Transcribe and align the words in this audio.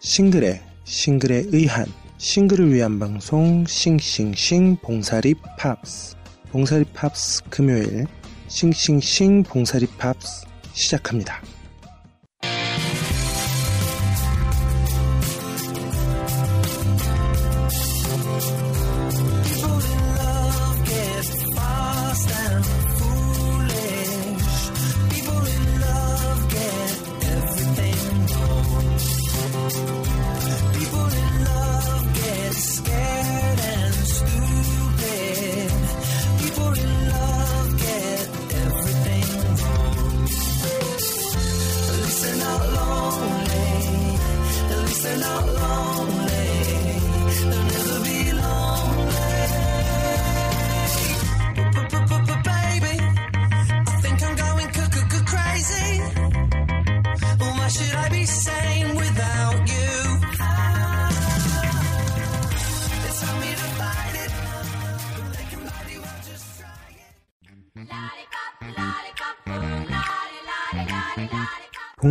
싱글의 0.00 0.62
싱글에 0.84 1.46
의한 1.48 1.86
싱글을 2.18 2.72
위한 2.72 3.00
방송 3.00 3.64
싱싱싱 3.66 4.76
봉사리 4.76 5.34
팝스 5.58 6.16
봉사리 6.50 6.84
팝스 6.94 7.42
금요일 7.50 8.06
싱싱싱 8.46 9.42
봉사리 9.42 9.86
팝스 9.98 10.46
시작합니다. 10.72 11.42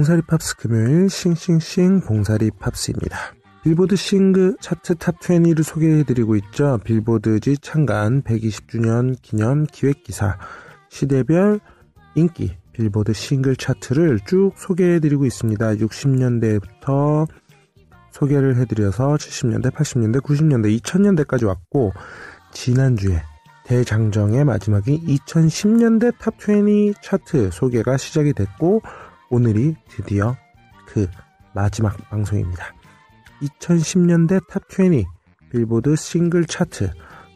봉사리 0.08 0.22
팝스 0.22 0.56
금요일 0.56 1.10
싱싱싱 1.10 2.00
봉사리 2.00 2.50
팝스입니다. 2.52 3.18
빌보드 3.62 3.98
싱글 3.98 4.56
차트 4.62 4.96
탑 4.96 5.20
20를 5.20 5.64
소개해드리고 5.64 6.38
있죠. 6.38 6.80
빌보드지 6.86 7.58
창간 7.58 8.22
120주년 8.22 9.22
기념 9.22 9.66
기획기사 9.66 10.38
시대별 10.88 11.60
인기 12.16 12.56
빌보드 12.72 13.12
싱글 13.12 13.58
차트를 13.58 14.22
쭉 14.26 14.54
소개해드리고 14.56 15.26
있습니다. 15.26 15.74
60년대부터 15.74 17.28
소개를 18.12 18.56
해드려서 18.56 19.16
70년대, 19.16 19.72
80년대, 19.72 20.22
90년대, 20.22 20.80
2000년대까지 20.80 21.46
왔고 21.46 21.92
지난주에 22.54 23.22
대장정의 23.66 24.46
마지막인 24.46 25.06
2010년대 25.06 26.18
탑20 26.18 26.94
차트 27.02 27.50
소개가 27.52 27.98
시작이 27.98 28.32
됐고 28.32 28.82
오늘이 29.30 29.76
드디어 29.90 30.36
그 30.88 31.08
마지막 31.54 31.98
방송입니다. 32.10 32.74
2010년대 33.42 34.48
탑20 34.48 35.06
빌보드 35.52 35.96
싱글 35.96 36.46
차트 36.46 36.92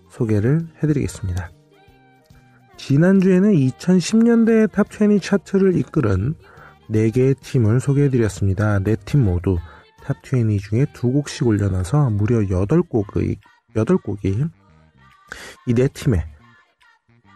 소개를 0.09 0.67
해드리겠습니다. 0.81 1.51
지난주에는 2.77 3.51
2010년대 3.51 4.71
탑20 4.71 5.21
차트를 5.21 5.77
이끌은 5.77 6.35
4개의 6.89 7.39
팀을 7.39 7.79
소개해드렸습니다. 7.79 8.79
4팀 8.79 9.19
모두 9.19 9.57
탑20 10.03 10.59
중에 10.59 10.85
두 10.93 11.11
곡씩 11.11 11.45
올려놔서 11.45 12.09
무려 12.11 12.39
8곡의, 12.39 13.37
8곡이 13.75 14.49
이 15.67 15.73
4팀의 15.73 16.23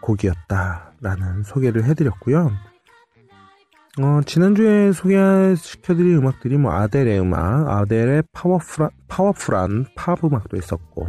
곡이었다라는 0.00 1.42
소개를 1.44 1.84
해드렸고요. 1.84 2.52
어, 3.98 4.20
지난주에 4.26 4.92
소개시켜드린 4.92 6.18
음악들이 6.18 6.58
뭐 6.58 6.72
아델의 6.72 7.18
음악, 7.20 7.66
아델의 7.68 8.24
파워풀한, 8.32 8.90
파워풀한 9.08 9.86
팝 9.94 10.22
음악도 10.22 10.58
있었고, 10.58 11.08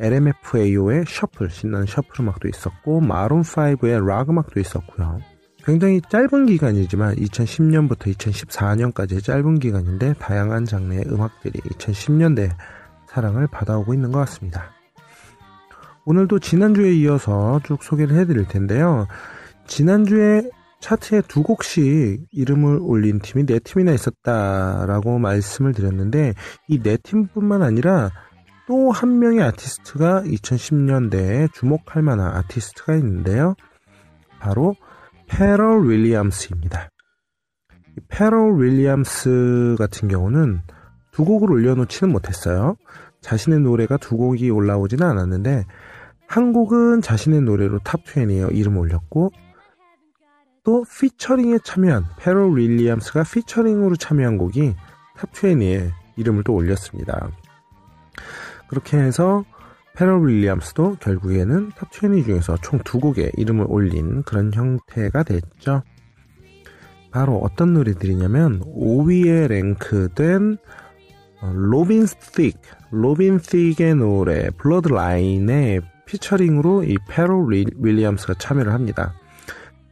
LMFAO의 0.00 1.04
셔플, 1.06 1.50
신나는 1.50 1.86
셔플 1.86 2.20
음악도 2.20 2.48
있었고, 2.48 3.00
마룬5의 3.00 4.04
락 4.04 4.30
음악도 4.30 4.58
있었고요. 4.58 5.20
굉장히 5.64 6.00
짧은 6.08 6.46
기간이지만 6.46 7.16
2010년부터 7.16 8.12
2014년까지의 8.16 9.22
짧은 9.22 9.58
기간인데 9.58 10.14
다양한 10.14 10.64
장르의 10.64 11.04
음악들이 11.08 11.60
2010년대 11.60 12.50
사랑을 13.06 13.46
받아오고 13.46 13.92
있는 13.92 14.10
것 14.10 14.20
같습니다. 14.20 14.72
오늘도 16.04 16.38
지난주에 16.38 16.94
이어서 16.94 17.60
쭉 17.64 17.82
소개를 17.82 18.16
해드릴 18.16 18.48
텐데요. 18.48 19.06
지난주에 19.66 20.48
차트에 20.80 21.22
두 21.28 21.42
곡씩 21.42 22.26
이름을 22.30 22.78
올린 22.82 23.18
팀이 23.20 23.46
네 23.46 23.58
팀이나 23.58 23.92
있었다라고 23.92 25.18
말씀을 25.18 25.72
드렸는데 25.74 26.34
이 26.68 26.80
네 26.82 26.96
팀뿐만 26.98 27.62
아니라 27.62 28.10
또 28.66 28.90
한 28.92 29.18
명의 29.18 29.42
아티스트가 29.42 30.22
2010년대에 30.22 31.52
주목할 31.54 32.02
만한 32.02 32.36
아티스트가 32.36 32.94
있는데요. 32.96 33.54
바로 34.40 34.74
페럴 35.26 35.88
윌리엄스입니다. 35.88 36.90
이 37.96 38.00
페럴 38.08 38.60
윌리엄스 38.60 39.76
같은 39.78 40.08
경우는 40.08 40.60
두 41.12 41.24
곡을 41.24 41.50
올려놓지는 41.50 42.12
못했어요. 42.12 42.76
자신의 43.20 43.60
노래가 43.60 43.96
두 43.96 44.16
곡이 44.16 44.50
올라오지는 44.50 45.04
않았는데 45.04 45.64
한 46.28 46.52
곡은 46.52 47.00
자신의 47.02 47.40
노래로 47.42 47.80
탑 47.80 48.04
20에 48.04 48.54
이름을 48.54 48.78
올렸고 48.78 49.30
또 50.64 50.84
피처링에 50.84 51.58
참여한 51.64 52.04
페럴 52.18 52.56
윌리엄스가 52.56 53.24
피처링으로 53.24 53.96
참여한 53.96 54.38
곡이 54.38 54.74
탑 55.16 55.32
20에 55.32 55.90
이름을 56.16 56.44
또 56.44 56.54
올렸습니다. 56.54 57.30
그렇게 58.68 58.98
해서 58.98 59.44
페럴 59.94 60.28
윌리엄스도 60.28 60.96
결국에는 61.00 61.70
탑20 61.72 62.24
중에서 62.24 62.56
총 62.62 62.80
두 62.84 63.00
곡의 63.00 63.32
이름을 63.36 63.66
올린 63.68 64.22
그런 64.22 64.52
형태가 64.52 65.24
됐죠. 65.24 65.82
바로 67.10 67.38
어떤 67.38 67.72
노래들이냐면 67.72 68.60
5위에 68.60 69.48
랭크된 69.48 70.58
어, 71.40 71.52
로빈 71.54 72.06
시크, 72.06 72.60
로빈 72.90 73.38
시크의 73.38 73.94
노래 73.96 74.50
Blurred 74.50 75.15
Lines의 75.15 75.80
피처링으로 76.06 76.84
이 76.84 76.96
페럴 77.08 77.46
윌리엄스가 77.76 78.34
참여를 78.34 78.72
합니다. 78.72 79.14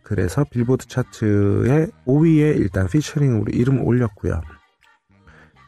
그래서 0.07 0.45
빌보드 0.45 0.87
차트의 0.87 1.89
5위에 2.07 2.57
일단 2.61 2.87
피처링으로 2.87 3.47
이름을 3.49 3.83
올렸고요. 3.85 4.41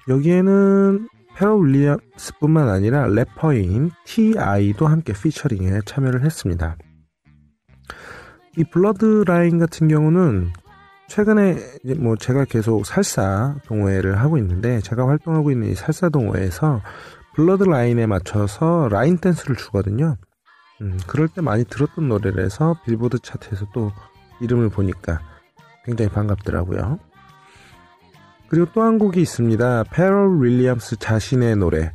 여기에는 0.06 1.08
페럴 1.34 1.66
윌리엄스뿐만 1.66 2.68
아니라 2.68 3.08
래퍼인 3.08 3.90
T.I.도 4.04 4.86
함께 4.86 5.12
피처링에 5.12 5.80
참여를 5.86 6.24
했습니다. 6.24 6.76
이 8.56 8.62
Blurred 8.70 9.24
Lines 9.26 9.58
같은 9.58 9.88
경우는 9.88 10.52
최근에 11.08 11.56
뭐 11.98 12.14
제가 12.14 12.44
계속 12.44 12.86
살사 12.86 13.56
동호회를 13.66 14.20
하고 14.20 14.38
있는데 14.38 14.78
제가 14.82 15.08
활동하고 15.08 15.50
있는 15.50 15.66
이 15.70 15.74
살사 15.74 16.10
동호회에서 16.10 16.80
Blurred 17.34 17.64
Lines에 17.64 18.06
맞춰서 18.06 18.88
라인 18.88 19.18
댄스를 19.18 19.56
추거든요. 19.56 20.16
음, 20.80 20.96
그럴 21.08 21.26
때 21.26 21.40
많이 21.40 21.64
들었던 21.64 22.06
노래라서 22.06 22.80
빌보드 22.84 23.18
차트에서 23.18 23.66
또 23.74 23.90
이름을 24.40 24.68
보니까 24.70 25.20
굉장히 25.84 26.10
반갑더라고요. 26.10 26.98
그리고 28.48 28.66
또 28.72 28.82
한 28.82 28.98
곡이 28.98 29.20
있습니다. 29.20 29.84
페럴 29.92 30.40
윌리엄스 30.42 30.96
자신의 30.96 31.56
노래 31.56 31.92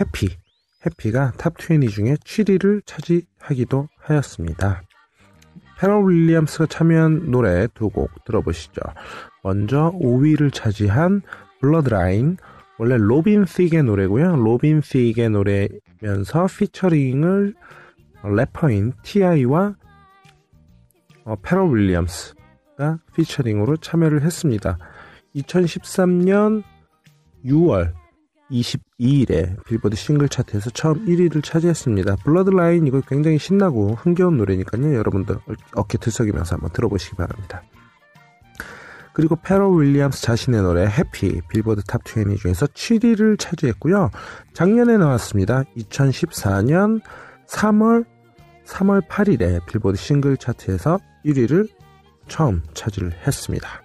Happy. 0.00 0.36
Happy가 0.84 1.32
탑 1.38 1.54
20 1.60 1.90
중에 1.90 2.14
7위를 2.24 2.82
차지하기도 2.86 3.88
하였습니다. 4.00 4.82
페럴 5.78 6.08
윌리엄스가 6.08 6.66
참여한 6.66 7.30
노래 7.30 7.68
두 7.74 7.88
곡 7.88 8.24
들어보시죠. 8.24 8.80
먼저 9.44 9.92
5위를 10.00 10.52
차지한 10.52 11.22
Blurred 11.60 12.04
Lines 12.04 12.36
원래 12.78 12.96
로빈 12.96 13.44
시크의 13.44 13.84
노래고요. 13.84 14.36
로빈 14.36 14.80
시크의 14.80 15.30
노래면서 15.30 16.46
피처링을 16.46 17.54
래퍼인 18.24 18.92
T.I.와 19.04 19.74
어, 21.24 21.36
페럴 21.42 21.74
윌리엄스가 21.74 22.98
피처링으로 23.14 23.76
참여를 23.78 24.22
했습니다. 24.22 24.78
2013년 25.36 26.62
6월 27.44 27.92
22일에 28.50 29.64
빌보드 29.64 29.96
싱글 29.96 30.28
차트에서 30.28 30.70
처음 30.70 31.06
1위를 31.06 31.42
차지했습니다. 31.42 32.16
Blurred 32.16 32.57
Lines 32.57 32.86
이거 32.86 33.00
굉장히 33.00 33.38
신나고 33.38 33.94
흥겨운 33.94 34.36
노래니까요. 34.36 34.94
여러분들 34.94 35.38
어깨 35.74 35.98
들썩이면서 35.98 36.56
한번 36.56 36.70
들어보시기 36.72 37.16
바랍니다. 37.16 37.62
그리고 39.14 39.36
페럴 39.36 39.80
윌리엄스 39.80 40.22
자신의 40.22 40.62
노래 40.62 40.86
Happy 40.86 41.40
빌보드 41.48 41.82
탑 41.82 42.02
20 42.06 42.38
중에서 42.40 42.66
7위를 42.66 43.38
차지했고요. 43.38 44.10
작년에 44.54 44.96
나왔습니다. 44.96 45.64
2014년 45.76 47.00
3월 47.46 48.06
3월 48.64 49.06
8일에 49.08 49.64
빌보드 49.66 49.96
싱글 49.96 50.36
차트에서 50.36 50.98
1위를 51.24 51.68
처음 52.28 52.62
차지를 52.74 53.12
했습니다. 53.26 53.82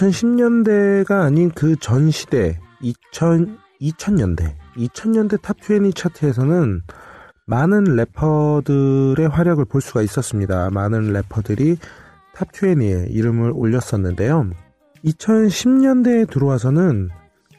2010년대가 0.00 1.22
아닌 1.22 1.50
그 1.50 1.76
전 1.76 2.10
시대 2.10 2.58
2000 2.80 3.58
2000년대 3.80 4.54
2000년대 4.76 5.38
탑20 5.40 5.94
차트에서는 5.94 6.82
많은 7.46 7.84
래퍼들의 7.84 9.28
활약을 9.28 9.64
볼 9.66 9.80
수가 9.80 10.02
있었습니다. 10.02 10.70
많은 10.70 11.12
래퍼들이 11.12 11.76
탑20에 12.34 13.10
이름을 13.10 13.52
올렸었는데요. 13.54 14.50
2010년대에 15.04 16.30
들어와서는 16.30 17.08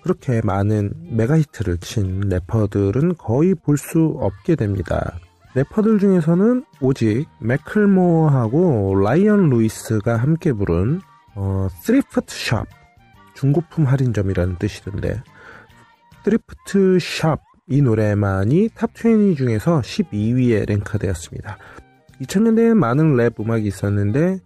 그렇게 0.03 0.41
많은 0.43 0.93
메가히트를 1.11 1.77
친 1.77 2.21
래퍼들은 2.21 3.15
거의 3.17 3.53
볼 3.55 3.77
수 3.77 4.15
없게 4.19 4.55
됩니다. 4.55 5.19
래퍼들 5.53 5.99
중에서는 5.99 6.63
오직 6.79 7.27
맥클모어하고 7.41 8.95
라이언 9.03 9.49
루이스가 9.49 10.17
함께 10.17 10.53
부른 10.53 11.01
어, 11.35 11.67
Thrift 11.81 12.25
Shop 12.27 12.65
중고품 13.35 13.85
할인점이라는 13.85 14.57
뜻이던데 14.57 15.21
Thrift 16.23 16.99
Shop 16.99 17.51
이 17.71 17.81
노래만이 17.81 18.69
탑 18.75 18.91
20 18.93 19.37
중에서 19.37 19.79
12위에 19.79 20.67
랭크되었습니다. 20.67 21.57
2000년대에 22.21 22.73
많은 22.73 23.15
랩 23.15 23.39
음악이 23.39 23.65
있었는데 23.65 24.39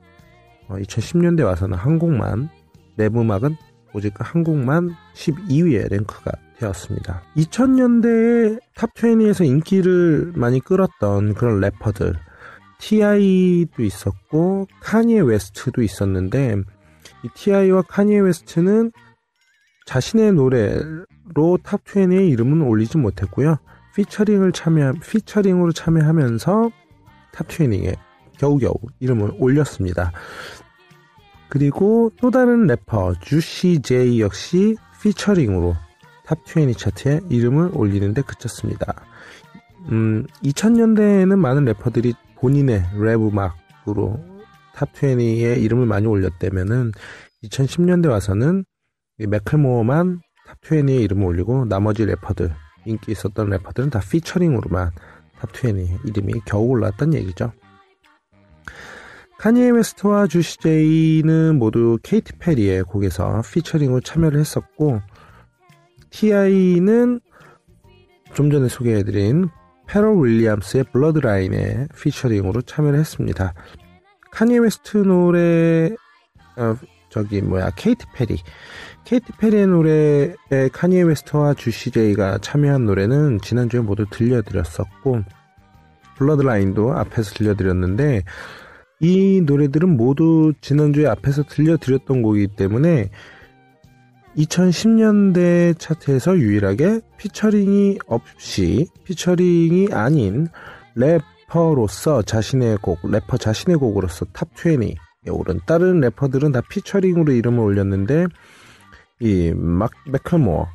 2010년대 0.69 1.43
와서는 1.43 1.75
한 1.75 1.97
곡만 1.97 2.49
랩 2.97 3.17
음악은 3.17 3.55
오직 3.93 4.13
한 4.17 4.43
곡만 4.43 4.91
12위에 5.15 5.89
랭크가 5.89 6.33
되었습니다. 6.59 7.23
2000년대에 7.35 8.59
탑20에서 8.75 9.43
인기를 9.43 10.33
많이 10.35 10.59
끌었던 10.59 11.33
그런 11.33 11.59
래퍼들 11.61 12.13
T.I.도 12.77 13.81
있었고 13.81 14.67
카니에 14.81 15.21
웨스트도 15.21 15.81
있었는데 15.81 16.57
이 17.25 17.29
T.I.와 17.33 17.81
카니에 17.81 18.19
웨스트는 18.19 18.91
자신의 19.87 20.33
노래로 20.33 21.57
탑 21.63 21.83
20에 21.83 22.29
이름은 22.29 22.61
올리지 22.61 22.99
못했고요. 22.99 23.57
피처링을 23.95 24.51
참여 24.51 24.93
피처링으로 25.01 25.71
참여하면서 25.71 26.69
탑 27.31 27.47
20에 27.47 27.95
겨우겨우 28.37 28.75
이름을 28.99 29.31
올렸습니다. 29.39 30.11
그리고 31.49 32.11
또 32.21 32.29
다른 32.29 32.67
래퍼 32.67 33.15
주시 33.21 33.81
제이 33.81 34.21
역시 34.21 34.75
피처링으로 35.01 35.75
탑 36.25 36.37
20 36.45 36.77
차트에 36.77 37.21
이름을 37.29 37.71
올리는데 37.73 38.21
그쳤습니다. 38.21 39.03
음, 39.91 40.27
2000년대에는 40.43 41.35
많은 41.37 41.65
래퍼들이 41.65 42.13
본인의 42.35 42.83
랩 42.99 43.15
음악으로 43.15 44.34
탑20에 44.75 45.61
이름을 45.61 45.85
많이 45.85 46.07
올렸다면은 46.07 46.91
2010년대 47.43 48.09
와서는 48.09 48.65
이 49.19 49.27
맥클모어만 49.27 50.21
탑20에 50.47 51.01
이름을 51.03 51.25
올리고 51.25 51.65
나머지 51.65 52.05
래퍼들 52.05 52.53
인기 52.85 53.11
있었던 53.11 53.49
래퍼들은 53.49 53.89
다 53.89 53.99
피처링으로만 53.99 54.91
탑20 55.39 56.07
이름이 56.07 56.41
겨우 56.45 56.67
올랐던 56.67 57.13
얘기죠. 57.13 57.51
카니에 59.37 59.69
웨스트와 59.69 60.27
주시 60.27 60.57
제이는 60.59 61.59
모두 61.59 61.97
케이티 62.01 62.33
페리의 62.39 62.83
곡에서 62.83 63.41
피처링으로 63.51 64.01
참여를 64.01 64.39
했었고 64.39 65.01
T.I.는 66.09 67.19
좀 68.33 68.49
전에 68.49 68.69
소개해드린 68.69 69.49
페럴 69.87 70.17
윌리엄스의 70.23 70.85
Blurred 70.91 71.43
Lines에 71.43 71.87
피처링으로 72.01 72.61
참여를 72.61 72.97
했습니다. 72.97 73.53
카니에 74.35 74.57
웨스트 74.57 74.97
노래 74.97 75.91
어, 76.57 76.75
저기 77.09 77.41
뭐야 77.41 77.71
케이티 77.77 78.05
페리 78.13 78.37
케이티 79.05 79.31
페리의 79.39 79.67
노래에 79.67 80.69
카니에 80.73 81.03
웨스트와 81.03 81.53
주시 81.53 81.89
제이가 81.89 82.39
참여한 82.39 82.85
노래는 82.85 83.39
지난주에 83.41 83.79
모두 83.79 84.05
들려드렸었고 84.09 85.21
Blurred 86.17 86.55
Lines도 86.55 86.93
앞에서 86.97 87.33
들려드렸는데 87.33 88.23
이 88.99 89.41
노래들은 89.45 89.95
모두 89.95 90.51
지난주에 90.59 91.07
앞에서 91.07 91.43
들려드렸던 91.43 92.21
곡이기 92.21 92.55
때문에 92.57 93.09
2010년대 94.35 95.79
차트에서 95.79 96.37
유일하게 96.37 96.99
피처링이 97.17 97.99
없이 98.05 98.87
피처링이 99.05 99.93
아닌 99.93 100.49
래퍼로서 101.47 102.21
자신의 102.23 102.77
곡, 102.77 102.99
래퍼 103.09 103.37
자신의 103.37 103.77
곡으로서 103.77 104.25
탑 104.33 104.53
20에 104.55 104.95
오른 105.29 105.59
다른 105.65 106.01
래퍼들은 106.01 106.51
다 106.51 106.61
피처링으로 106.69 107.33
이름을 107.33 107.59
올렸는데 107.59 108.27
이 109.19 109.53
막, 109.55 109.91
맥클모어 110.07 110.67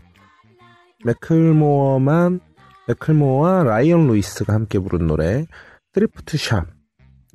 맥클모어만 1.05 2.41
맥클모어와 2.89 3.65
라이언 3.65 4.07
루이스가 4.07 4.53
함께 4.53 4.79
부른 4.79 5.07
노래 5.07 5.47
Thrift 5.93 6.37
Shop 6.37 6.81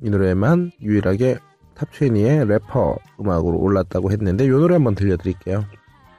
이 0.02 0.10
노래만 0.10 0.72
유일하게 0.82 1.38
탑 1.74 1.90
20의 1.90 2.46
래퍼 2.48 2.96
음악으로 3.20 3.58
올랐다고 3.58 4.10
했는데 4.10 4.44
이 4.44 4.48
노래 4.48 4.74
한번 4.74 4.94
들려드릴게요. 4.94 5.64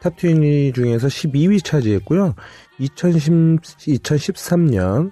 탑20 0.02 0.76
중에서 0.76 1.08
12위 1.08 1.64
차지했고요. 1.64 2.36
2010, 2.80 3.62
2013년 3.62 5.12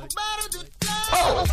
Oh. 0.00 1.44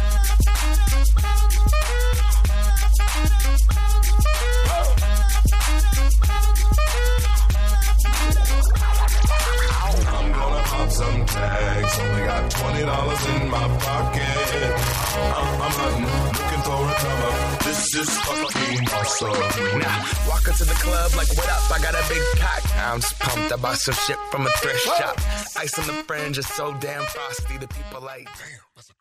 I'm 10.07 10.31
gonna 10.31 10.63
pop 10.63 10.89
some 10.91 11.25
tags. 11.25 11.99
Only 11.99 12.23
got 12.25 12.51
twenty 12.51 12.83
dollars 12.85 13.25
in 13.27 13.49
my 13.49 13.67
pocket. 13.79 14.71
I'm, 15.15 15.61
I'm 15.61 15.71
hunting, 15.79 16.05
looking 16.35 16.63
for 16.65 16.79
a 16.83 16.95
come 16.95 17.21
up. 17.29 17.59
This 17.63 17.95
is 17.95 18.09
fucking 18.19 18.87
awesome. 18.89 19.79
Nah, 19.79 20.29
walk 20.29 20.47
into 20.47 20.65
the 20.65 20.77
club 20.83 21.11
like, 21.15 21.29
what 21.37 21.49
up? 21.49 21.71
I 21.71 21.79
got 21.81 21.93
a 21.95 22.03
big 22.09 22.23
cock. 22.39 22.63
I'm 22.77 22.99
just 23.01 23.19
pumped. 23.19 23.51
I 23.51 23.55
bought 23.57 23.77
some 23.77 23.95
shit 23.95 24.17
from 24.31 24.45
a 24.45 24.49
thrift 24.61 24.83
shop. 24.85 25.17
Ice 25.57 25.79
on 25.79 25.87
the 25.87 25.93
fringe 26.03 26.37
it's 26.37 26.47
so 26.47 26.73
damn 26.79 27.03
frosty. 27.03 27.57
The 27.57 27.67
people 27.67 28.01
like, 28.01 28.27
damn. 28.37 28.65
that's 28.75 28.89
a 28.89 28.93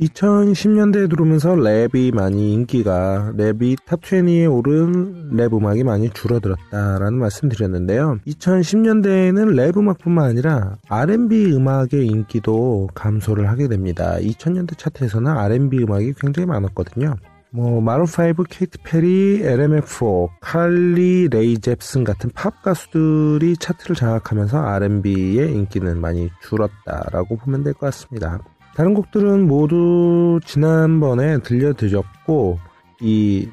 2010년대에 0.00 1.08
들어오면서 1.08 1.54
랩이 1.54 2.14
많이 2.14 2.52
인기가 2.52 3.32
랩이 3.36 3.76
탑 3.86 4.00
20에 4.00 4.52
오른 4.52 5.30
랩 5.36 5.52
음악이 5.54 5.84
많이 5.84 6.10
줄어들었다라는 6.10 7.14
말씀 7.18 7.48
드렸는데요. 7.48 8.18
2010년대에는 8.26 9.54
랩 9.54 9.76
음악뿐만 9.76 10.24
아니라 10.30 10.76
R&B 10.88 11.52
음악의 11.54 12.06
인기도 12.06 12.88
감소를 12.94 13.48
하게 13.48 13.68
됩니다. 13.68 14.16
2000년대 14.18 14.76
차트에서는 14.78 15.30
R&B 15.30 15.84
음악이 15.84 16.14
굉장히 16.20 16.46
많았거든요. 16.46 17.14
뭐 17.50 17.80
마룬5, 17.80 18.46
케이티 18.50 18.78
페리, 18.82 19.40
LMFAO, 19.44 20.28
칼리 20.40 21.28
레이 21.28 21.56
젭슨 21.58 22.02
같은 22.02 22.28
팝 22.34 22.62
가수들이 22.62 23.56
차트를 23.58 23.94
장악하면서 23.94 24.58
R&B의 24.58 25.52
인기는 25.52 26.00
많이 26.00 26.30
줄었다라고 26.42 27.36
보면 27.36 27.62
될 27.62 27.74
것 27.74 27.86
같습니다. 27.86 28.40
다른 28.74 28.94
곡들은 28.94 29.46
모두 29.46 30.40
지난번에 30.44 31.38
들려드렸고 31.38 32.58
이 33.00 33.48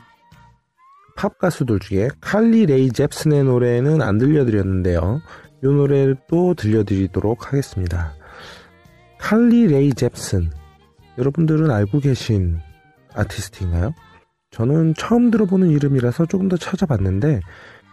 팝 1.21 1.37
가수들 1.37 1.79
중에 1.79 2.09
칼리 2.19 2.65
레이 2.65 2.91
젭슨의 2.91 3.43
노래는 3.43 4.01
안 4.01 4.17
들려드렸는데요. 4.17 5.21
이 5.63 5.67
노래를 5.67 6.17
또 6.27 6.55
들려드리도록 6.55 7.47
하겠습니다. 7.47 8.13
칼리 9.19 9.67
레이 9.67 9.93
잽슨 9.93 10.49
여러분들은 11.19 11.69
알고 11.69 11.99
계신 11.99 12.57
아티스트인가요? 13.13 13.93
저는 14.49 14.95
처음 14.95 15.29
들어보는 15.29 15.69
이름이라서 15.69 16.25
조금 16.25 16.49
더 16.49 16.57
찾아봤는데 16.57 17.41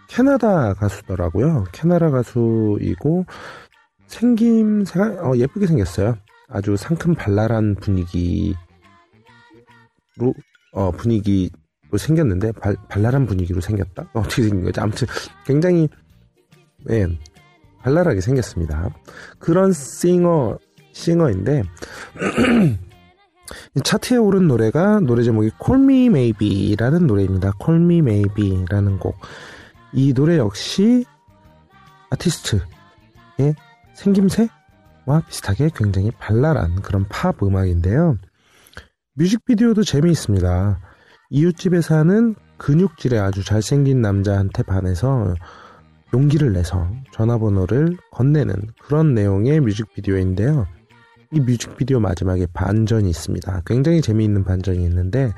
캐나다 0.08 0.72
가수더라고요. 0.72 1.64
캐나다 1.72 2.10
가수이고 2.10 3.26
생김새가 4.06 5.28
어, 5.28 5.36
예쁘게 5.36 5.66
생겼어요. 5.66 6.16
아주 6.48 6.76
상큼 6.76 7.14
발랄한 7.14 7.76
분위기로 7.76 8.54
어, 10.72 10.90
분위기로 10.92 11.50
생겼는데 11.96 12.52
발, 12.52 12.76
발랄한 12.88 13.26
분위기로 13.26 13.60
생겼다. 13.60 14.10
어떻게 14.14 14.42
생긴 14.42 14.64
거지? 14.64 14.80
아무튼 14.80 15.06
굉장히 15.44 15.88
네, 16.84 17.06
발랄하게 17.82 18.20
생겼습니다. 18.20 18.90
그런 19.38 19.72
싱어 19.72 20.58
싱어인데 20.92 21.62
차트에 23.84 24.16
오른 24.16 24.48
노래가 24.48 25.00
노래 25.00 25.22
제목이 25.22 25.50
Call 25.64 25.84
Me 25.84 26.06
Maybe라는 26.06 27.06
노래입니다. 27.06 27.52
Call 27.62 27.82
Me 27.82 27.98
Maybe라는 27.98 28.98
곡. 28.98 29.16
이 29.92 30.12
노래 30.12 30.36
역시 30.36 31.04
아티스트의 32.10 32.60
생김새 33.94 34.48
와 35.08 35.22
비슷하게 35.26 35.70
굉장히 35.74 36.10
발랄한 36.10 36.82
그런 36.82 37.06
팝 37.08 37.42
음악인데요. 37.42 38.18
뮤직비디오도 39.14 39.82
재미있습니다. 39.82 40.80
이웃집에 41.30 41.80
사는 41.80 42.34
근육질의 42.58 43.18
아주 43.18 43.42
잘생긴 43.42 44.02
남자한테 44.02 44.62
반해서 44.64 45.34
용기를 46.12 46.52
내서 46.52 46.86
전화번호를 47.12 47.96
건네는 48.12 48.54
그런 48.82 49.14
내용의 49.14 49.60
뮤직비디오인데요. 49.60 50.66
이 51.32 51.40
뮤직비디오 51.40 52.00
마지막에 52.00 52.46
반전이 52.52 53.08
있습니다. 53.08 53.62
굉장히 53.64 54.02
재미있는 54.02 54.44
반전이 54.44 54.84
있는데 54.84 55.32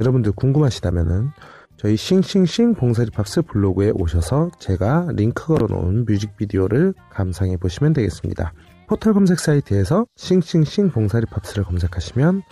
여러분들 0.00 0.32
궁금하시다면은 0.32 1.30
저희 1.76 1.96
싱싱싱 1.96 2.74
봉사리 2.74 3.10
팝스 3.10 3.42
블로그에 3.42 3.92
오셔서 3.94 4.50
제가 4.58 5.10
링크 5.12 5.46
걸어놓은 5.46 6.06
뮤직비디오를 6.06 6.94
감상해 7.10 7.56
보시면 7.56 7.92
되겠습니다. 7.92 8.52
포털 8.92 9.14
검색 9.14 9.40
사이트에서 9.40 10.04
싱싱싱 10.16 10.90
봉사리 10.90 11.24
팝스를 11.24 11.64
검색하시면 11.64 12.42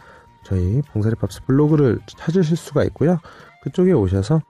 저희 0.47 0.81
봉사리 0.91 1.15
팝스 1.17 1.43
블로그를 1.45 1.99
찾으실 2.07 2.57
수가 2.57 2.83
있고요. 2.85 3.19
그쪽에 3.63 3.93
오셔서 3.93 4.41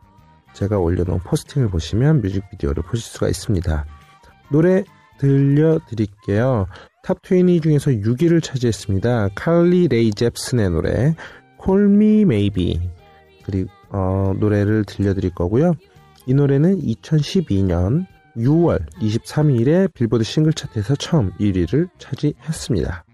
제가 0.53 0.79
올려놓은 0.79 1.19
포스팅을 1.25 1.69
보시면 1.69 2.21
뮤직비디오를 2.21 2.85
보실 2.85 3.03
수가 3.03 3.27
있습니다. 3.27 3.87
노래 4.53 4.85
들려드릴게요. 5.19 6.69
탑 7.03 7.19
20 7.29 7.61
중에서 7.61 7.91
6위를 7.91 8.41
차지했습니다. 8.41 9.31
칼리 9.35 9.89
레이 9.89 10.13
젭슨의 10.13 10.71
노래 10.71 11.17
Call 11.61 11.87
Me 11.87 12.21
Maybe 12.21 12.81
그리고 13.45 13.69
어, 13.89 14.33
노래를 14.39 14.85
들려드릴 14.85 15.35
거고요. 15.35 15.75
이 16.27 16.35
노래는 16.35 16.83
2012년 16.83 18.07
6월 18.37 18.85
23일에 19.01 19.93
빌보드 19.95 20.25
싱글 20.25 20.53
차트에서 20.53 20.95
처음 20.97 21.33
1위를 21.39 21.89
차지했습니다. 21.99 23.05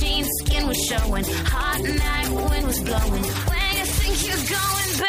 Jeans, 0.00 0.28
skin 0.40 0.66
was 0.66 0.78
showing. 0.84 1.24
Hot 1.24 1.80
night, 1.80 2.28
wind 2.50 2.66
was 2.66 2.80
blowing. 2.80 3.24
Where 3.24 3.72
you 3.78 3.84
think 3.84 4.26
you're 4.26 4.36
going, 4.58 4.98
baby? 4.98 5.07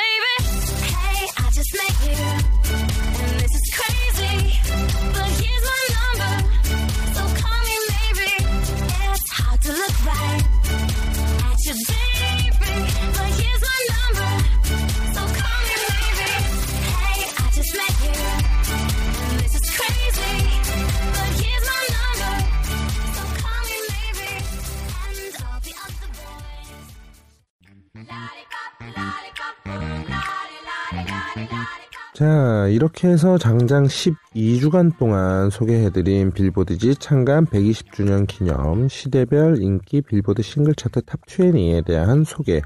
자, 32.20 32.68
이렇게 32.68 33.08
해서 33.08 33.38
장장 33.38 33.86
12주간 33.86 34.98
동안 34.98 35.50
소개해드린 35.50 36.32
빌보드지 36.32 36.96
창간 36.96 37.46
120주년 37.46 38.28
기념 38.28 38.90
시대별 38.90 39.62
인기 39.62 40.02
빌보드 40.02 40.42
싱글 40.42 40.76
차트 40.76 41.04
탑 41.04 41.22
20에 41.26 41.86
대한 41.86 42.26
소개 42.26 42.60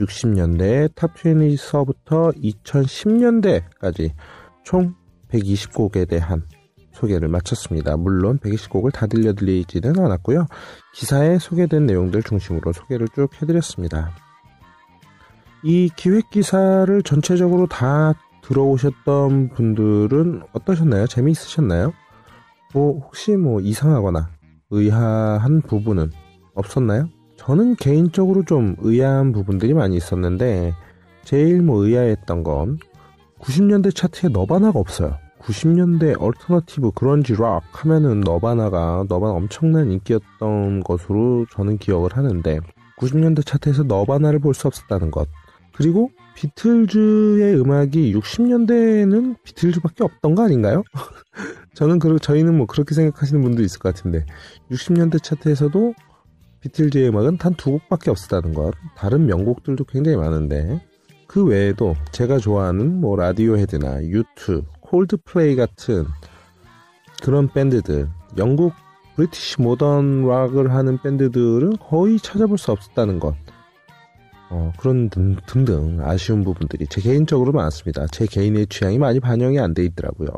60년대 0.00 0.92
탑 0.96 1.14
20서부터 1.14 2.34
2010년대까지 2.64 4.10
총 4.64 4.96
120곡에 5.30 6.08
대한 6.08 6.42
소개를 6.90 7.28
마쳤습니다. 7.28 7.96
물론 7.96 8.40
120곡을 8.40 8.92
다 8.92 9.06
들려드리지는 9.06 10.00
않았고요. 10.00 10.48
기사에 10.96 11.38
소개된 11.38 11.86
내용들 11.86 12.24
중심으로 12.24 12.72
소개를 12.72 13.06
쭉 13.14 13.28
해드렸습니다. 13.40 14.10
이 15.62 15.88
기획 15.94 16.30
기사를 16.30 17.00
전체적으로 17.04 17.68
다 17.68 18.14
들어오셨던 18.42 19.50
분들은 19.50 20.42
어떠셨나요? 20.52 21.06
재미있으셨나요? 21.06 21.92
뭐 22.72 23.00
혹시 23.00 23.36
뭐 23.36 23.60
이상하거나 23.60 24.30
의아한 24.70 25.62
부분은 25.62 26.10
없었나요? 26.54 27.08
저는 27.36 27.76
개인적으로 27.76 28.44
좀 28.44 28.76
의아한 28.80 29.32
부분들이 29.32 29.74
많이 29.74 29.96
있었는데 29.96 30.72
제일 31.24 31.62
뭐 31.62 31.84
의아했던 31.84 32.42
건 32.44 32.78
90년대 33.40 33.94
차트에 33.94 34.30
너바나가 34.30 34.78
없어요. 34.78 35.16
90년대 35.40 36.20
얼터너티브 36.20 36.90
그런지 36.94 37.34
락 37.34 37.62
하면은 37.72 38.20
너바나가 38.20 39.06
너바나 39.08 39.32
엄청난 39.32 39.90
인기였던 39.90 40.82
것으로 40.82 41.46
저는 41.50 41.78
기억을 41.78 42.14
하는데 42.14 42.60
90년대 42.98 43.46
차트에서 43.46 43.84
너바나를 43.84 44.38
볼 44.40 44.52
수 44.52 44.66
없었다는 44.68 45.10
것 45.10 45.26
그리고 45.80 46.10
비틀즈의 46.34 47.58
음악이 47.58 48.14
60년대에는 48.14 49.36
비틀즈밖에 49.42 50.04
없던 50.04 50.34
거 50.34 50.42
아닌가요? 50.44 50.82
저는 51.72 51.98
그 51.98 52.18
저희는 52.18 52.54
뭐 52.54 52.66
그렇게 52.66 52.94
생각하시는 52.94 53.40
분도 53.40 53.62
있을 53.62 53.78
것 53.78 53.94
같은데 53.94 54.26
60년대 54.70 55.22
차트에서도 55.22 55.94
비틀즈의 56.60 57.08
음악은 57.08 57.38
단 57.38 57.54
두 57.54 57.70
곡밖에 57.70 58.10
없었다는 58.10 58.52
것. 58.52 58.74
다른 58.94 59.24
명곡들도 59.24 59.84
굉장히 59.84 60.18
많은데 60.18 60.84
그 61.26 61.46
외에도 61.46 61.94
제가 62.12 62.36
좋아하는 62.36 63.00
뭐 63.00 63.16
라디오 63.16 63.56
헤드나 63.56 64.04
유튜, 64.04 64.64
콜드플레이 64.82 65.56
같은 65.56 66.04
그런 67.22 67.48
밴드들, 67.48 68.06
영국 68.36 68.74
브리티시 69.16 69.62
모던 69.62 70.28
락을 70.28 70.74
하는 70.74 70.98
밴드들은 71.00 71.78
거의 71.78 72.18
찾아볼 72.18 72.58
수 72.58 72.70
없었다는 72.70 73.18
것. 73.18 73.34
어, 74.50 74.72
그런 74.78 75.08
등, 75.10 75.36
등등 75.46 76.00
아쉬운 76.02 76.42
부분들이 76.44 76.86
제 76.88 77.00
개인적으로 77.00 77.52
많습니다. 77.52 78.06
제 78.08 78.26
개인의 78.26 78.66
취향이 78.66 78.98
많이 78.98 79.20
반영이 79.20 79.58
안 79.60 79.74
돼 79.74 79.84
있더라고요. 79.84 80.28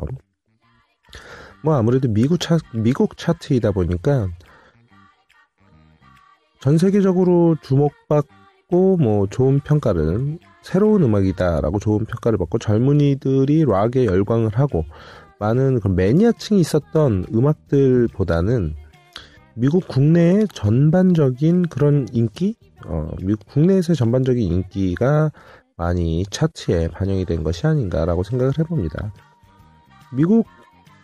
뭐 1.63 1.75
아무래도 1.75 2.07
미국 2.09 2.39
차, 2.39 2.57
미국 2.73 3.17
차트이다 3.17 3.71
보니까 3.71 4.27
전 6.59 6.77
세계적으로 6.77 7.55
주목받고 7.61 8.97
뭐 8.97 9.27
좋은 9.27 9.59
평가를 9.59 10.37
새로운 10.61 11.03
음악이다라고 11.03 11.79
좋은 11.79 12.05
평가를 12.05 12.37
받고 12.37 12.59
젊은이들이 12.59 13.65
락에 13.65 14.05
열광을 14.05 14.51
하고 14.53 14.85
많은 15.39 15.79
그런 15.79 15.95
매니아층이 15.95 16.61
있었던 16.61 17.25
음악들보다는 17.33 18.75
미국 19.55 19.87
국내의 19.87 20.47
전반적인 20.53 21.63
그런 21.63 22.07
인기, 22.13 22.55
어, 22.85 23.09
미국 23.21 23.45
국내에서의 23.47 23.95
전반적인 23.95 24.41
인기가 24.41 25.31
많이 25.75 26.25
차트에 26.29 26.89
반영이 26.89 27.25
된 27.25 27.43
것이 27.43 27.65
아닌가라고 27.65 28.23
생각을 28.23 28.53
해봅니다. 28.59 29.13
미국 30.11 30.45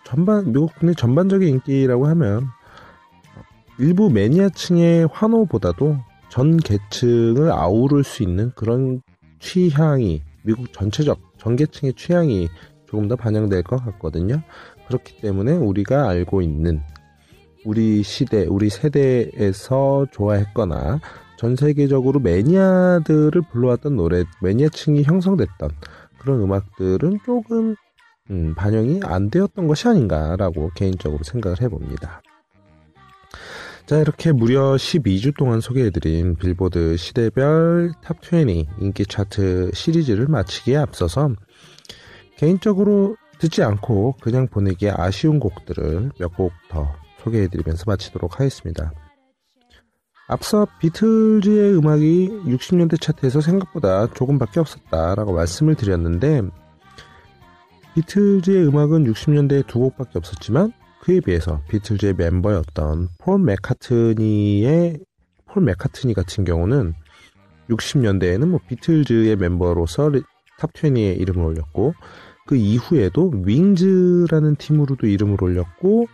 전반, 0.05 0.51
미국 0.51 0.71
국내 0.77 0.93
전반적인 0.93 1.47
인기라고 1.47 2.07
하면 2.07 2.47
일부 3.77 4.09
매니아층의 4.09 5.07
환호보다도 5.11 5.97
전 6.29 6.57
계층을 6.57 7.51
아우를 7.51 8.03
수 8.03 8.23
있는 8.23 8.51
그런 8.55 9.01
취향이 9.39 10.21
미국 10.43 10.71
전체적 10.73 11.19
전 11.37 11.55
계층의 11.55 11.93
취향이 11.93 12.49
조금 12.87 13.07
더 13.07 13.15
반영될 13.15 13.63
것 13.63 13.83
같거든요. 13.85 14.41
그렇기 14.87 15.21
때문에 15.21 15.53
우리가 15.53 16.09
알고 16.09 16.41
있는 16.41 16.81
우리 17.65 18.03
시대, 18.03 18.45
우리 18.45 18.69
세대에서 18.69 20.07
좋아했거나 20.11 20.99
전 21.39 21.55
세계적으로 21.55 22.19
매니아들을 22.19 23.43
불러왔던 23.49 23.95
노래, 23.95 24.25
매니아층이 24.41 25.03
형성됐던 25.03 25.69
그런 26.17 26.41
음악들은 26.41 27.19
조금 27.25 27.77
음, 28.29 28.53
반영이 28.55 28.99
안 29.05 29.29
되었던 29.29 29.65
것이 29.65 29.87
아닌가라고 29.87 30.71
개인적으로 30.75 31.23
생각을 31.23 31.61
해봅니다. 31.61 32.21
자, 33.85 33.99
이렇게 33.99 34.33
무려 34.33 34.73
12주 34.73 35.33
동안 35.37 35.61
소개해드린 35.61 36.35
빌보드 36.35 36.97
시대별 36.97 37.93
탑20 38.03 38.81
인기 38.81 39.05
차트 39.05 39.71
시리즈를 39.73 40.27
마치기에 40.27 40.75
앞서서 40.75 41.29
개인적으로 42.35 43.15
듣지 43.39 43.63
않고 43.63 44.15
그냥 44.19 44.49
보내기에 44.49 44.91
아쉬운 44.93 45.39
곡들을 45.39 46.11
몇 46.19 46.33
곡 46.33 46.51
더 46.69 46.93
소개해드리면서 47.23 47.85
마치도록 47.87 48.41
하겠습니다. 48.41 48.91
앞서 50.31 50.67
비틀즈의 50.79 51.75
음악이 51.75 52.29
60년대 52.45 53.01
차트에서 53.01 53.41
생각보다 53.41 54.05
조금밖에 54.13 54.59
없었다라고 54.59 55.33
말씀을 55.33 55.73
드렸는데 55.73 56.43
비틀즈의 57.95 58.67
음악은 58.67 59.05
60년대에 59.05 59.65
두 59.65 59.79
곡밖에 59.79 60.19
없었지만 60.19 60.71
그에 61.01 61.19
비해서 61.19 61.61
비틀즈의 61.69 62.13
멤버였던 62.13 63.09
폴 63.17 63.39
맥카트니의 63.39 64.99
폴 65.47 65.63
맥카트니 65.63 66.13
같은 66.13 66.43
경우는 66.43 66.93
60년대에는 67.71 68.45
뭐 68.45 68.59
비틀즈의 68.67 69.35
멤버로서 69.35 70.11
탑 70.59 70.73
20에 70.73 71.19
이름을 71.19 71.43
올렸고 71.43 71.95
그 72.45 72.55
이후에도 72.55 73.31
윙즈라는 73.45 74.57
팀으로도 74.57 75.07
이름을 75.07 75.43
올렸고 75.43 76.05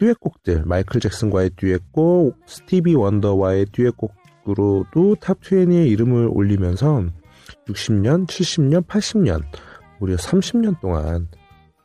듀엣곡들 0.00 0.64
마이클 0.64 1.00
잭슨과의 1.00 1.50
듀엣곡 1.56 2.36
스티비 2.46 2.94
원더와의 2.94 3.66
듀엣곡으로도 3.72 5.16
탑 5.20 5.40
20에 5.40 5.86
이름을 5.88 6.30
올리면서 6.32 7.04
60년, 7.68 8.26
70년, 8.26 8.86
80년 8.86 9.42
무려 9.98 10.16
30년 10.16 10.80
동안 10.80 11.28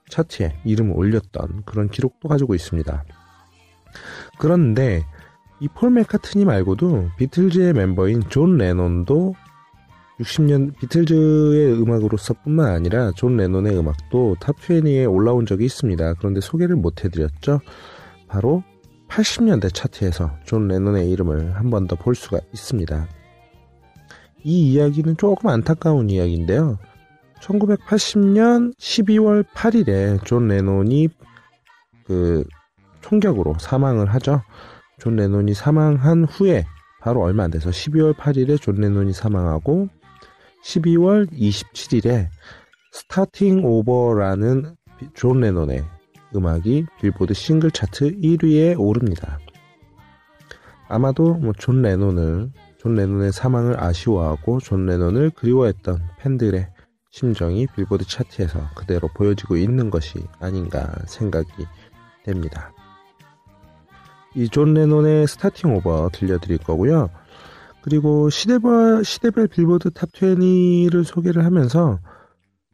차트에 0.10 0.56
이름을 0.64 0.94
올렸던 0.96 1.64
그런 1.66 1.90
기록도 1.90 2.30
가지고 2.30 2.56
있습니다. 2.56 3.04
그런데 4.40 5.04
이 5.60 5.68
폴 5.74 5.92
맥카트니 5.92 6.46
말고도 6.46 7.10
비틀즈의 7.18 7.74
멤버인 7.74 8.22
존 8.30 8.58
레논도 8.58 9.36
60년 10.20 10.78
비틀즈의 10.78 11.82
음악으로서뿐만 11.82 12.68
아니라 12.68 13.12
존 13.16 13.36
레논의 13.36 13.78
음악도 13.78 14.36
탑 14.40 14.56
20에 14.58 15.12
올라온 15.12 15.46
적이 15.46 15.66
있습니다. 15.66 16.14
그런데 16.16 16.40
소개를 16.40 16.76
못 16.76 17.04
해드렸죠. 17.04 17.60
바로 18.36 18.64
80년대 19.08 19.74
차트에서 19.74 20.30
존 20.44 20.68
레논의 20.68 21.10
이름을 21.10 21.56
한 21.56 21.70
번 21.70 21.88
더 21.88 21.96
볼 21.96 22.16
수가 22.16 22.40
있습니다. 22.54 23.08
이 24.44 24.74
이야기는 24.74 25.16
조금 25.16 25.50
안타까운 25.50 26.10
이야기인데요. 26.10 26.78
1980년 27.40 28.76
12월 28.78 29.46
8일에 29.54 30.26
존 30.26 30.50
레논이 30.50 31.08
그 32.06 32.44
총격으로 33.00 33.56
사망을 33.58 34.14
하죠. 34.16 34.42
존 35.00 35.16
레논이 35.16 35.54
사망한 35.54 36.26
후에 36.26 36.66
바로 37.00 37.22
얼마 37.22 37.44
안 37.46 37.52
돼서 37.52 37.70
12월 37.70 38.14
8일에 38.18 38.60
존 38.62 38.76
레논이 38.76 39.14
사망하고 39.14 39.88
12월 40.66 41.32
27일에 41.32 42.28
Starting 42.92 43.64
Over라는 43.64 44.76
존 45.14 45.40
레논의 45.40 45.86
음악이 46.36 46.86
빌보드 47.02 47.34
싱글 47.34 47.72
차트 47.72 48.20
1위에 48.20 48.76
오릅니다. 48.80 49.40
아마도 50.88 51.34
뭐 51.36 51.54
존 51.58 51.82
레논을 51.82 52.52
존 52.78 52.96
레논의 52.96 53.32
사망을 53.32 53.82
아쉬워하고 53.82 54.60
존 54.60 54.86
레논을 54.86 55.32
그리워했던 55.32 56.00
팬들의 56.20 56.68
심정이 57.10 57.66
빌보드 57.76 58.06
차트에서 58.06 58.70
그대로 58.76 59.08
보여지고 59.16 59.56
있는 59.58 59.90
것이 59.90 60.20
아닌가 60.40 60.94
생각이 61.08 61.50
됩니다. 62.24 62.72
이 64.36 64.50
존 64.50 64.74
레논의 64.74 65.28
Starting 65.28 65.74
Over 65.76 66.10
들려드릴 66.12 66.58
거고요. 66.60 67.10
그리고 67.82 68.30
시대별, 68.30 69.04
시대별 69.06 69.48
빌보드 69.48 69.92
탑 69.92 70.12
20를 70.12 71.04
소개를 71.06 71.46
하면서 71.46 72.00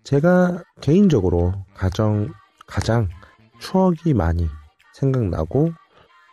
제가 0.04 0.64
개인적으로 0.82 1.54
가장, 1.76 2.34
가장 2.66 3.10
추억이 3.62 4.14
많이 4.14 4.50
생각나고 4.94 5.72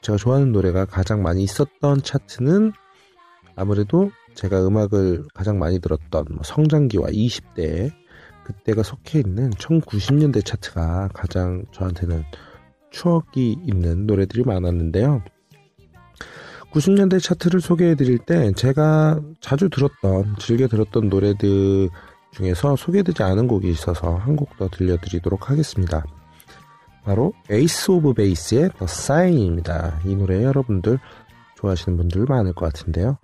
제가 0.02 0.16
좋아하는 0.16 0.50
노래가 0.52 0.84
가장 0.86 1.22
많이 1.22 1.42
있었던 1.44 2.02
차트는 2.02 2.72
아무래도 3.54 4.10
제가 4.34 4.66
음악을 4.66 5.24
가장 5.34 5.58
많이 5.58 5.78
들었던 5.80 6.24
뭐 6.30 6.42
성장기와 6.42 7.08
20대 7.08 7.92
그때가 8.44 8.82
속해 8.82 9.20
있는 9.20 9.50
1990년대 9.50 10.44
차트가 10.44 11.10
가장 11.12 11.64
저한테는 11.72 12.24
추억이 12.90 13.58
있는 13.66 14.06
노래들이 14.06 14.44
많았는데요. 14.44 15.22
90년대 16.72 17.22
차트를 17.22 17.60
소개해 17.60 17.94
드릴 17.94 18.18
때 18.18 18.52
제가 18.52 19.20
자주 19.40 19.68
들었던, 19.68 20.36
즐겨 20.38 20.66
들었던 20.68 21.08
노래들 21.08 21.90
중에서 22.32 22.76
소개되지 22.76 23.22
않은 23.22 23.48
곡이 23.48 23.68
있어서 23.70 24.16
한 24.16 24.36
곡 24.36 24.56
더 24.56 24.68
들려드리도록 24.68 25.50
하겠습니다. 25.50 26.04
바로 27.08 27.32
에이스 27.48 27.90
오브 27.90 28.12
베이스의 28.12 28.68
The 28.76 28.84
Sign입니다. 28.84 29.98
이 30.04 30.14
노래 30.14 30.44
여러분들 30.44 30.98
좋아하시는 31.56 31.96
분들 31.96 32.26
많을 32.28 32.52
것 32.52 32.66
같은데요. 32.66 33.16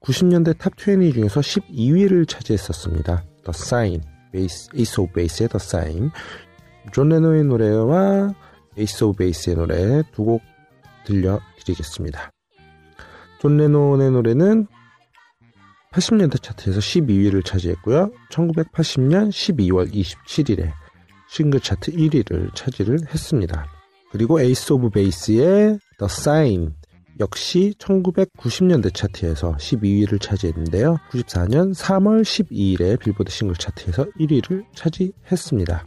90년대 0.00 0.58
탑20 0.58 1.12
중에서 1.12 1.40
12위를 1.40 2.28
차지했었습니다. 2.28 3.24
Sign, 3.48 4.00
베이스, 4.30 4.68
에이스 4.76 5.00
오브 5.00 5.14
베이스의 5.14 5.48
The 5.48 5.56
Sign. 5.60 6.10
존 6.92 7.08
레논의 7.08 7.42
노래와 7.42 8.32
에이스 8.78 9.02
오브 9.02 9.18
베이스의 9.18 9.56
노래 9.56 10.04
두 10.12 10.24
곡 10.24 10.40
들려드리겠습니다. 11.04 12.30
존 13.40 13.56
레논의 13.56 14.12
노래는 14.12 14.68
80년대 15.90 16.40
차트에서 16.40 16.78
12위를 16.78 17.44
차지했고요. 17.44 18.12
1980년 18.30 19.30
12월 19.30 19.92
27일에 19.92 20.81
싱글 21.32 21.60
차트 21.60 21.92
1위를 21.92 22.54
차지를 22.54 22.98
했습니다. 23.08 23.66
그리고 24.10 24.38
에이스 24.38 24.74
오브 24.74 24.90
베이스의 24.90 25.78
The 25.98 26.04
Sign 26.04 26.74
역시 27.20 27.72
1990년대 27.78 28.92
차트에서 28.92 29.56
12위를 29.56 30.20
차지했는데요. 30.20 30.98
94년 31.10 31.74
3월 31.74 32.20
12일에 32.20 33.00
빌보드 33.00 33.32
싱글 33.32 33.56
차트에서 33.56 34.04
1위를 34.20 34.66
차지했습니다. 34.74 35.86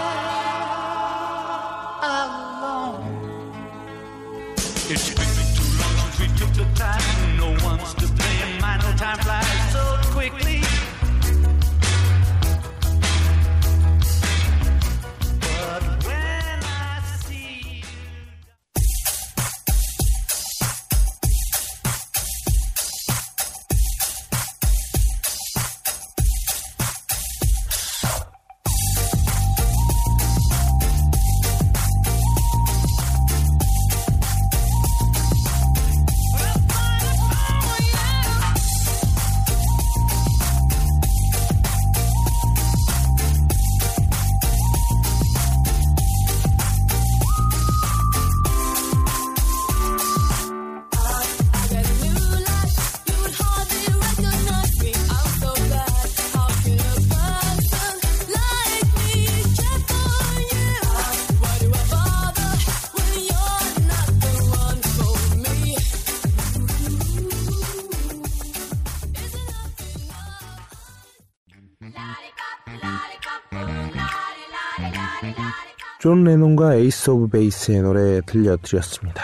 존 76.11 76.25
레논과 76.25 76.75
에이스 76.75 77.09
오브 77.09 77.29
베이스의 77.29 77.83
노래 77.83 78.19
들려드렸습니다. 78.25 79.23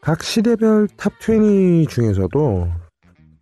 각 0.00 0.24
시대별 0.24 0.88
탑20 0.88 1.88
중에서도 1.88 2.66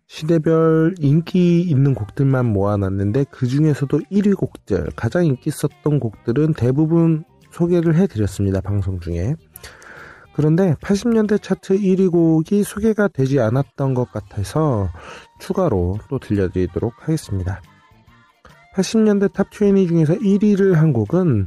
시대별 0.05 0.93
인기 0.99 1.61
있는 1.61 1.95
곡들만 1.95 2.45
모아놨는데 2.45 3.25
그 3.31 3.47
중에서도 3.47 4.01
1위 4.11 4.37
곡들, 4.37 4.91
가장 4.95 5.25
인기 5.25 5.49
있었던 5.49 5.99
곡들은 5.99 6.53
대부분 6.53 7.23
소개를 7.49 7.95
해드렸습니다. 7.95 8.61
방송 8.61 8.99
중에. 8.99 9.33
그런데 10.35 10.75
80년대 10.75 11.41
차트 11.41 11.79
1위 11.79 12.11
곡이 12.11 12.61
소개가 12.61 13.07
되지 13.07 13.39
않았던 13.39 13.95
것 13.95 14.11
같아서 14.11 14.89
추가로 15.39 15.97
또 16.07 16.19
들려드리도록 16.19 16.93
하겠습니다. 16.99 17.63
80년대 18.77 19.33
탑 19.33 19.47
20 19.51 19.87
중에서 19.87 20.13
1위를 20.13 20.73
한 20.73 20.93
곡은 20.93 21.45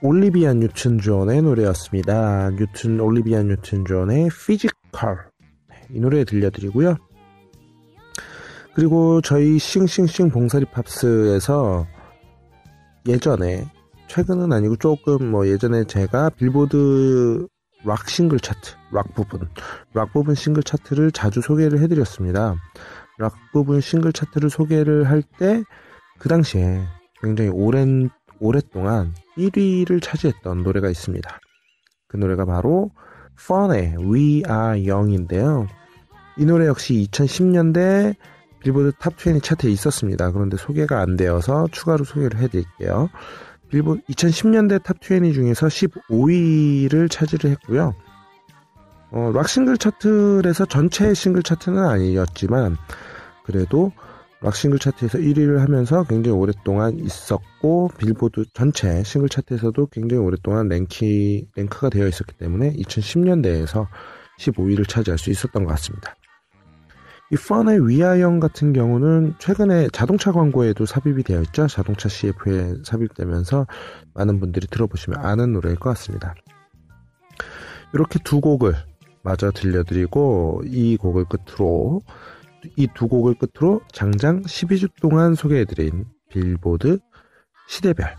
올리비아 0.00 0.54
뉴튼 0.54 0.98
존의 0.98 1.42
노래였습니다. 1.42 2.50
뉴튼, 2.52 2.98
올리비아 2.98 3.42
뉴튼 3.42 3.84
존의 3.84 4.30
Physical. 4.30 5.18
이 5.90 6.00
노래 6.00 6.24
들려드리고요. 6.24 6.96
그리고 8.74 9.20
저희 9.20 9.58
싱싱싱 9.58 10.30
봉사리 10.30 10.64
팝스에서 10.64 11.86
예전에, 13.06 13.66
최근은 14.08 14.50
아니고 14.52 14.76
조금 14.76 15.30
뭐 15.30 15.46
예전에 15.46 15.84
제가 15.84 16.30
빌보드 16.30 17.46
락 17.84 18.08
싱글 18.08 18.40
차트, 18.40 18.76
락 18.92 19.14
부분, 19.14 19.46
락 19.92 20.12
부분 20.14 20.34
싱글 20.34 20.62
차트를 20.62 21.12
자주 21.12 21.42
소개를 21.42 21.80
해드렸습니다. 21.80 22.56
락 23.18 23.34
부분 23.52 23.80
싱글 23.82 24.12
차트를 24.12 24.48
소개를 24.48 25.10
할 25.10 25.22
때 25.38 25.62
그 26.22 26.28
당시에 26.28 26.80
굉장히 27.20 27.50
오랜, 27.50 28.08
오랫동안 28.38 29.12
1위를 29.36 30.00
차지했던 30.00 30.62
노래가 30.62 30.88
있습니다. 30.88 31.40
그 32.06 32.16
노래가 32.16 32.44
바로 32.44 32.92
Fun의 33.40 33.96
We 33.98 34.44
Are 34.48 34.88
Young인데요. 34.88 35.66
이 36.38 36.44
노래 36.44 36.68
역시 36.68 37.08
2010년대 37.10 38.14
빌보드 38.60 38.92
탑20 38.98 39.42
차트에 39.42 39.68
있었습니다. 39.72 40.30
그런데 40.30 40.56
소개가 40.56 41.00
안 41.00 41.16
되어서 41.16 41.66
추가로 41.72 42.04
소개를 42.04 42.38
해드릴게요. 42.38 43.08
빌보드 43.68 44.02
2010년대 44.02 44.80
탑20 44.84 45.34
중에서 45.34 45.66
15위를 45.66 47.10
차지를 47.10 47.50
했고요. 47.50 47.96
어, 49.10 49.32
락 49.34 49.48
싱글 49.48 49.76
차트에서 49.76 50.66
전체 50.66 51.14
싱글 51.14 51.42
차트는 51.42 51.84
아니었지만 51.84 52.76
그래도 53.44 53.90
락 54.42 54.56
싱글 54.56 54.80
차트에서 54.80 55.18
1위를 55.18 55.58
하면서 55.58 56.02
굉장히 56.02 56.36
오랫동안 56.36 56.98
있었고 56.98 57.90
빌보드 57.96 58.44
전체 58.54 59.04
싱글 59.04 59.28
차트에서도 59.28 59.86
굉장히 59.86 60.20
오랫동안 60.20 60.68
랭키, 60.68 61.46
랭크가 61.54 61.90
되어 61.90 62.08
있었기 62.08 62.34
때문에 62.38 62.72
2010년대에서 62.72 63.86
15위를 64.40 64.88
차지할 64.88 65.18
수 65.18 65.30
있었던 65.30 65.64
것 65.64 65.70
같습니다. 65.70 66.16
이 67.30 67.36
펀의 67.36 67.88
We 67.88 67.98
Are 67.98 68.14
Young 68.14 68.40
같은 68.40 68.72
경우는 68.72 69.34
최근에 69.38 69.88
자동차 69.92 70.32
광고에도 70.32 70.86
삽입이 70.86 71.22
되어 71.22 71.40
있죠. 71.42 71.68
자동차 71.68 72.08
CF에 72.08 72.74
삽입되면서 72.84 73.66
많은 74.12 74.40
분들이 74.40 74.66
들어보시면 74.66 75.24
아는 75.24 75.52
노래일 75.52 75.76
것 75.76 75.90
같습니다. 75.90 76.34
이렇게 77.94 78.18
두 78.24 78.40
곡을 78.40 78.74
마저 79.22 79.50
들려드리고 79.52 80.62
이 80.66 80.96
곡을 80.96 81.26
끝으로 81.26 82.02
이 82.76 82.86
두 82.94 83.08
곡을 83.08 83.34
끝으로 83.34 83.80
장장 83.92 84.42
12주 84.42 84.90
동안 85.00 85.34
소개해드린 85.34 86.06
빌보드 86.30 86.98
시대별 87.68 88.14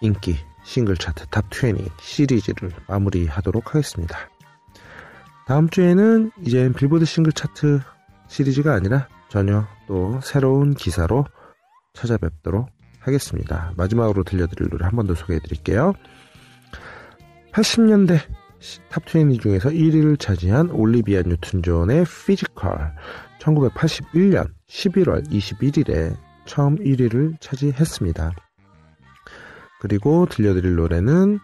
인기 0.00 0.36
싱글 0.64 0.96
차트 0.96 1.26
탑20 1.26 1.90
시리즈를 2.00 2.70
마무리하도록 2.88 3.74
하겠습니다. 3.74 4.16
다음 5.46 5.68
주에는 5.68 6.30
이제 6.46 6.70
빌보드 6.76 7.04
싱글 7.04 7.32
차트 7.32 7.80
시리즈가 8.28 8.74
아니라 8.74 9.08
전혀 9.28 9.66
또 9.86 10.20
새로운 10.22 10.74
기사로 10.74 11.26
찾아뵙도록 11.94 12.68
하겠습니다. 13.00 13.72
마지막으로 13.76 14.22
들려드릴 14.24 14.70
노래 14.70 14.84
한 14.84 14.94
번 14.96 15.06
더 15.06 15.14
소개해 15.14 15.40
드릴게요. 15.40 15.92
80년대 17.52 18.18
탑20 18.90 19.40
중에서 19.42 19.70
1위를 19.70 20.18
차지한 20.18 20.70
올리비아 20.70 21.22
뉴튼 21.22 21.62
존의 21.62 22.04
Physical 22.26 22.94
1981년 23.42 24.52
11월 24.68 25.26
21일에 25.28 26.16
처음 26.46 26.76
1위를 26.76 27.40
차지했습니다. 27.40 28.32
그리고 29.80 30.26
들려드릴 30.26 30.76
노래는 30.76 31.40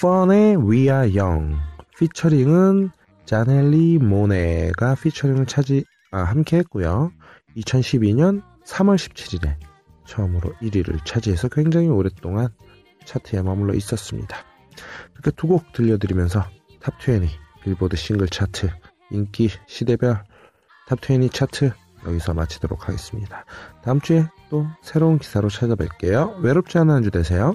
펀의 0.00 0.56
We 0.56 0.80
Are 0.90 1.18
Young 1.18 1.56
피처링은 1.98 2.90
자넬리 3.24 3.98
모네가 3.98 4.96
피처링을 4.96 5.46
차지 5.46 5.84
아, 6.10 6.22
함께 6.22 6.58
했고요. 6.58 7.10
2012년 7.56 8.42
3월 8.64 8.96
17일에 8.96 9.56
처음으로 10.06 10.52
1위를 10.62 11.04
차지해서 11.04 11.48
굉장히 11.48 11.88
오랫동안 11.88 12.48
차트에 13.04 13.42
머물러 13.42 13.74
있었습니다. 13.74 14.36
이렇게 15.14 15.30
두 15.32 15.48
곡 15.48 15.72
들려드리면서 15.72 16.44
탑20 16.80 17.28
빌보드 17.62 17.96
싱글 17.96 18.28
차트 18.28 18.70
인기 19.10 19.48
시대별 19.66 20.22
탑20 20.88 21.32
차트 21.32 21.72
여기서 22.06 22.34
마치도록 22.34 22.88
하겠습니다. 22.88 23.44
다음 23.82 24.00
주에 24.00 24.26
또 24.50 24.66
새로운 24.82 25.18
기사로 25.18 25.48
찾아뵐게요. 25.48 26.40
외롭지 26.40 26.78
않은 26.78 26.94
한 26.94 27.02
주 27.02 27.10
되세요. 27.10 27.54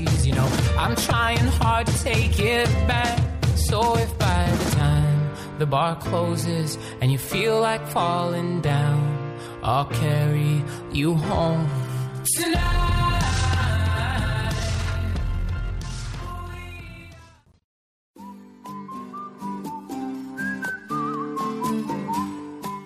you 0.31 0.37
know, 0.37 0.49
I'm 0.77 0.95
trying 0.95 1.47
hard 1.59 1.87
to 1.87 2.03
take 2.03 2.39
it 2.39 2.69
back. 2.87 3.19
So 3.55 3.97
if 3.97 4.11
by 4.17 4.47
the 4.49 4.69
time 4.75 5.19
the 5.59 5.65
bar 5.65 5.95
closes 5.97 6.77
and 7.01 7.11
you 7.11 7.17
feel 7.17 7.59
like 7.59 7.85
falling 7.87 8.61
down, 8.61 9.01
I'll 9.61 9.91
carry 10.03 10.63
you 10.93 11.15
home 11.15 11.67
tonight. 12.35 12.79